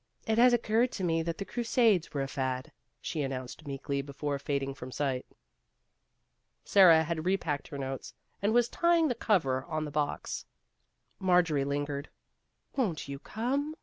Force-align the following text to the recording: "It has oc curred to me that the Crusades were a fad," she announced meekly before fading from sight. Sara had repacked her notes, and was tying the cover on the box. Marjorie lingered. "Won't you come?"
"It 0.25 0.39
has 0.39 0.51
oc 0.51 0.61
curred 0.63 0.89
to 0.93 1.03
me 1.03 1.21
that 1.21 1.37
the 1.37 1.45
Crusades 1.45 2.11
were 2.11 2.23
a 2.23 2.27
fad," 2.27 2.71
she 3.01 3.21
announced 3.21 3.67
meekly 3.67 4.01
before 4.01 4.39
fading 4.39 4.73
from 4.73 4.91
sight. 4.91 5.27
Sara 6.65 7.03
had 7.03 7.23
repacked 7.23 7.67
her 7.67 7.77
notes, 7.77 8.15
and 8.41 8.51
was 8.51 8.67
tying 8.67 9.09
the 9.09 9.13
cover 9.13 9.63
on 9.65 9.85
the 9.85 9.91
box. 9.91 10.47
Marjorie 11.19 11.65
lingered. 11.65 12.09
"Won't 12.75 13.07
you 13.07 13.19
come?" 13.19 13.75